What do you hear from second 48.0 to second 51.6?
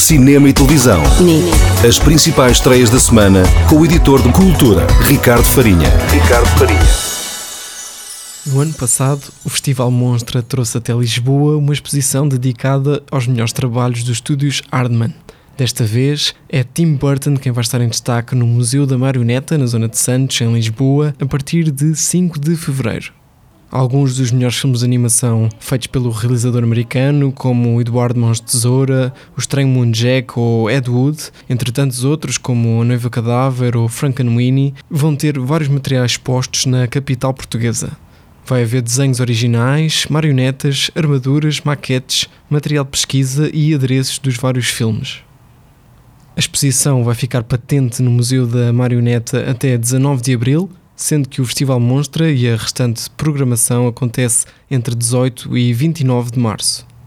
no Museu da Marioneta até 19 de abril sendo que o